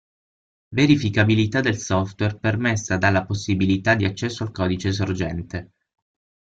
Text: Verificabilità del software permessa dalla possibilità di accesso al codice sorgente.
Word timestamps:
Verificabilità 0.69 1.59
del 1.59 1.77
software 1.77 2.39
permessa 2.39 2.97
dalla 2.97 3.23
possibilità 3.23 3.93
di 3.93 4.05
accesso 4.05 4.41
al 4.41 4.49
codice 4.51 4.91
sorgente. 4.91 5.73